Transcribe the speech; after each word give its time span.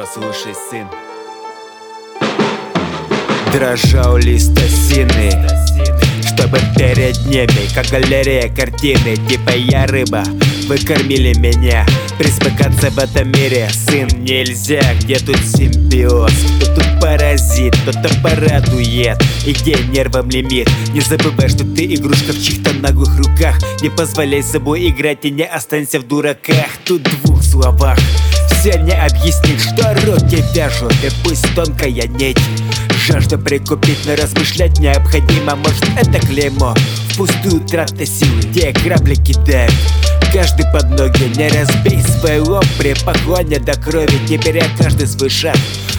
Послушай, 0.00 0.54
сын. 0.70 0.86
Дрожал 3.52 4.16
лист 4.16 4.56
осины 4.56 5.30
Чтобы 6.24 6.58
перед 6.74 7.18
ними, 7.26 7.68
как 7.74 7.86
галерея 7.88 8.48
картины 8.48 9.16
Типа 9.28 9.50
я 9.50 9.86
рыба, 9.86 10.22
вы 10.68 10.78
кормили 10.78 11.36
меня. 11.38 11.84
Присмыкаться 12.16 12.90
в 12.90 12.98
этом 12.98 13.30
мире, 13.30 13.68
сын, 13.70 14.08
нельзя. 14.24 14.80
Где 15.02 15.18
тут 15.18 15.36
симбиоз? 15.36 16.32
Кто 16.56 16.74
тут 16.76 17.00
паразит? 17.02 17.76
Кто-то 17.82 18.08
порадует? 18.22 19.22
И 19.44 19.52
где 19.52 19.74
нервам 19.90 20.30
лимит? 20.30 20.70
Не 20.94 21.00
забывай, 21.00 21.50
что 21.50 21.66
ты 21.74 21.84
игрушка 21.94 22.32
в 22.32 22.42
чьих-то 22.42 22.72
наглых 22.72 23.18
руках. 23.18 23.58
Не 23.82 23.90
позволяй 23.90 24.42
собой 24.42 24.88
играть 24.88 25.26
и 25.26 25.30
не 25.30 25.44
останься 25.44 26.00
в 26.00 26.04
дураках. 26.04 26.70
Тут 26.86 27.02
двух 27.02 27.42
словах 27.42 27.98
все 28.60 28.78
не 28.78 28.92
объяснить, 28.92 29.60
что 29.60 29.94
руки 30.04 30.44
вяжут 30.54 30.92
И 31.02 31.10
пусть 31.24 31.54
тонкая 31.54 32.06
нить. 32.06 32.38
Жажда 33.06 33.38
прикупить, 33.38 33.98
но 34.04 34.14
размышлять 34.14 34.78
необходимо 34.78 35.56
Может 35.56 35.84
это 35.96 36.20
клеймо. 36.26 36.74
Впустую 37.08 37.60
траты 37.62 38.04
силы, 38.04 38.40
где 38.42 38.72
грабли 38.72 39.14
кидают 39.14 39.72
Каждый 40.32 40.66
под 40.72 40.90
ноги, 40.90 41.24
не 41.36 41.48
разбей 41.48 42.02
свой 42.02 42.38
лоб 42.40 42.66
При 42.78 42.94
поклоне 42.94 43.58
до 43.58 43.72
крови, 43.80 44.18
не 44.28 44.36
беря 44.36 44.66
каждый 44.78 45.06
свой 45.06 45.30
шаг. 45.30 45.56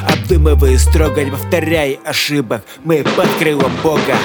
Обдумывай 0.07 0.77
строго, 0.77 1.23
не 1.23 1.31
повторяй 1.31 1.99
ошибок 2.05 2.63
Мы 2.83 3.03
под 3.03 3.27
крылом 3.39 3.71
Бога 3.83 4.15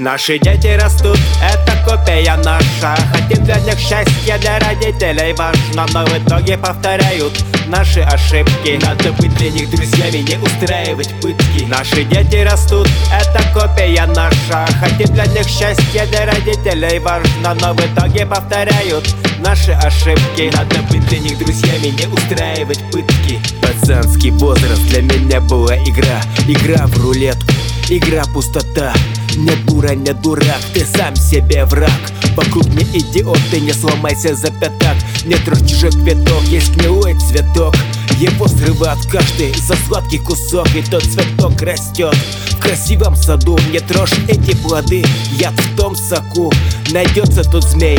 Наши 0.00 0.38
дети 0.38 0.78
растут, 0.82 1.18
это 1.42 1.76
копия 1.84 2.34
наша. 2.36 2.96
Хотим 3.12 3.44
для 3.44 3.56
них 3.56 3.78
счастья, 3.78 4.38
для 4.38 4.58
родителей 4.58 5.34
важно 5.34 5.86
Но 5.92 6.06
в 6.06 6.18
итоге 6.18 6.56
повторяют 6.56 7.38
наши 7.66 8.00
ошибки. 8.00 8.80
Надо 8.82 9.12
быть 9.12 9.34
для 9.34 9.50
них 9.50 9.68
друзьями, 9.68 10.26
не 10.26 10.38
устраивать 10.38 11.10
пытки. 11.20 11.66
Наши 11.66 12.04
дети 12.04 12.36
растут, 12.36 12.88
это 13.12 13.42
копия 13.52 14.06
наша. 14.06 14.66
Хотим 14.80 15.14
для 15.14 15.26
них 15.26 15.46
счастья, 15.46 16.06
для 16.06 16.24
родителей 16.24 16.98
важно 17.00 17.54
Но 17.60 17.74
в 17.74 17.80
итоге 17.80 18.24
повторяют 18.24 19.04
наши 19.40 19.72
ошибки. 19.72 20.50
Надо 20.56 20.80
быть 20.90 21.06
для 21.08 21.18
них 21.18 21.36
друзьями, 21.36 21.88
не 21.88 22.06
устраивать 22.06 22.80
пытки. 22.90 23.38
Пацанский 23.60 24.30
возраст 24.30 24.82
для 24.84 25.02
меня 25.02 25.42
была 25.42 25.76
игра. 25.76 26.22
Игра 26.48 26.86
в 26.86 26.96
рулетку, 27.04 27.52
игра 27.90 28.24
пустота 28.32 28.94
не 29.36 29.54
дура, 29.66 29.94
не 29.94 30.12
дурак, 30.12 30.60
ты 30.72 30.84
сам 30.84 31.14
себе 31.16 31.64
враг. 31.64 31.90
Вокруг 32.36 32.66
не 32.66 32.84
идиот, 32.98 33.38
ты 33.50 33.60
не 33.60 33.72
сломайся 33.72 34.34
за 34.34 34.48
пятак. 34.48 34.96
Не 35.24 35.36
трожь 35.36 35.68
чужой 35.68 35.90
квиток, 35.90 36.42
есть 36.44 36.74
гнилой 36.76 37.18
цветок. 37.18 37.74
Его 38.18 38.48
срывает 38.48 38.98
каждый 39.10 39.54
за 39.54 39.74
сладкий 39.86 40.18
кусок 40.18 40.68
И 40.74 40.82
тот 40.82 41.02
цветок 41.02 41.60
растет. 41.62 42.14
В 42.50 42.58
красивом 42.58 43.16
саду 43.16 43.58
Не 43.72 43.80
трожь 43.80 44.12
эти 44.28 44.54
плоды, 44.56 45.02
яд 45.38 45.54
в 45.58 45.76
том 45.76 45.96
соку 45.96 46.52
Найдется 46.90 47.42
тут 47.44 47.64
змей, 47.64 47.98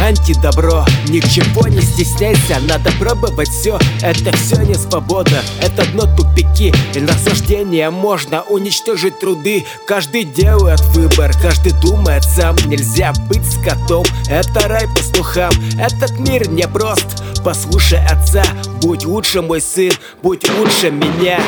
антидобро 0.00 0.84
Ничего 1.08 1.68
не 1.68 1.80
стесняйся, 1.80 2.58
надо 2.68 2.90
пробовать 2.98 3.48
все 3.48 3.78
Это 4.02 4.36
все 4.36 4.62
не 4.62 4.74
свобода, 4.74 5.42
это 5.62 5.84
дно 5.92 6.06
тупики. 6.16 6.72
И 6.94 7.00
наслаждение 7.00 7.90
можно 7.90 8.42
уничтожить 8.42 9.18
труды. 9.18 9.64
Каждый 9.86 10.24
делает 10.24 10.80
выбор, 10.94 11.32
каждый 11.40 11.72
думает 11.80 12.24
сам. 12.24 12.56
Нельзя 12.66 13.12
быть 13.28 13.44
скотом, 13.50 14.04
это 14.28 14.68
рай 14.68 14.86
по 14.88 15.02
слухам. 15.02 15.52
Этот 15.78 16.18
мир 16.18 16.48
не 16.48 16.66
прост, 16.68 17.22
послушай 17.44 18.04
отца 18.04 18.44
Будь 18.82 19.04
лучше 19.04 19.42
мой 19.42 19.60
сын, 19.60 19.92
будь 20.22 20.48
лучше 20.58 20.90
меня 20.90 21.38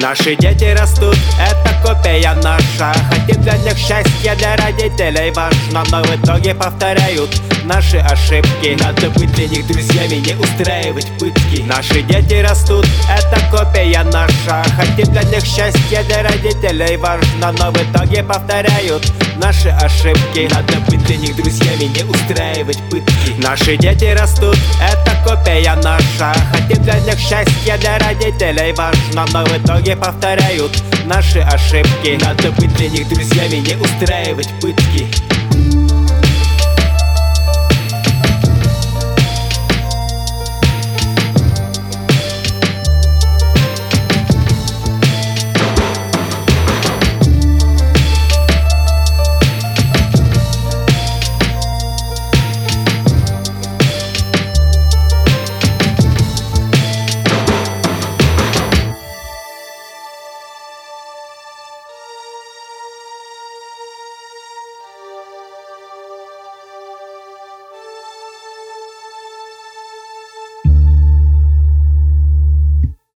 Наши 0.00 0.36
дети 0.36 0.76
растут, 0.78 1.16
это 1.40 1.74
копия 1.82 2.32
наша. 2.34 2.96
Хотим 3.10 3.42
для 3.42 3.56
них 3.58 3.76
счастья, 3.76 4.36
для 4.36 4.56
родителей 4.56 5.32
важно 5.32 5.82
Но 5.90 6.02
в 6.02 6.16
итоге 6.16 6.54
повторяют 6.54 7.30
наши 7.68 7.98
ошибки. 7.98 8.76
Надо 8.82 9.10
быть 9.10 9.30
для 9.32 9.46
них 9.46 9.66
друзьями, 9.66 10.14
не 10.26 10.34
устраивать 10.34 11.06
пытки. 11.18 11.62
Наши 11.62 12.02
дети 12.02 12.34
растут, 12.42 12.86
это 13.08 13.38
копия 13.50 14.02
наша. 14.04 14.64
Хотим 14.76 15.12
для 15.12 15.22
них 15.24 15.44
счастья, 15.44 16.02
для 16.04 16.22
родителей 16.22 16.96
важно 16.96 17.52
Но 17.58 17.70
в 17.70 17.76
итоге 17.76 18.22
повторяют 18.22 19.06
наши 19.36 19.68
ошибки. 19.68 20.48
Надо 20.50 20.78
быть 20.88 21.04
для 21.04 21.16
них 21.16 21.36
друзьями, 21.36 21.84
не 21.84 22.04
устраивать 22.04 22.78
пытки. 22.90 23.34
Наши 23.38 23.76
дети 23.76 24.06
растут, 24.06 24.56
это 24.82 25.12
копия 25.24 25.74
наша. 25.82 26.34
Хотим 26.50 26.82
для 26.82 26.98
них 27.00 27.18
счастья, 27.18 27.76
для 27.78 27.98
родителей 27.98 28.72
важно 28.72 29.26
Но 29.32 29.44
в 29.44 29.58
итоге 29.58 29.94
повторяют 29.94 30.72
наши 31.04 31.40
ошибки. 31.40 32.18
Надо 32.24 32.50
быть 32.52 32.74
для 32.76 32.88
них 32.88 33.08
друзьями, 33.08 33.56
не 33.56 33.76
устраивать 33.76 34.48
пытки 34.60 35.06